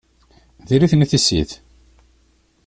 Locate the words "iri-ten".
0.75-1.03